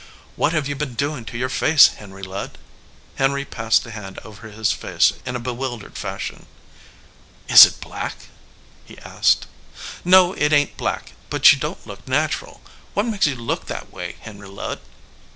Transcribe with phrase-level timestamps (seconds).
[0.35, 2.57] "What have you been doin to your face, Henry Ludd?"
[3.17, 6.47] Henry passed a hand over his face in a bewil dered fashion.
[7.47, 8.15] "Is it black?"
[8.85, 9.45] he asked.
[10.03, 12.61] "No, it ain t black; but you don t look natural.
[12.95, 14.79] What makes you look that way, Henry Ludd?